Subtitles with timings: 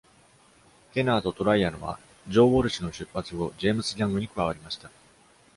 [0.95, 4.89] ケナーとトライアノはジョー・ウォルシュの出発後、ジェームス・ギャングに加わりました。